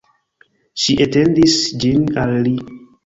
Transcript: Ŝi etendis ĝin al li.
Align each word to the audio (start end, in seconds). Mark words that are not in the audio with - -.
Ŝi 0.83 0.95
etendis 1.05 1.59
ĝin 1.85 2.01
al 2.23 2.35
li. 2.49 2.59